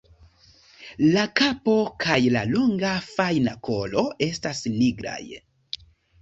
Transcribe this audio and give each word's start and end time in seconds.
La 1.15 1.25
kapo 1.39 1.75
kaj 2.05 2.17
la 2.37 2.41
longa, 2.53 2.95
fajna 3.11 3.53
kolo 3.69 4.07
estas 4.31 4.65
nigraj. 4.81 5.21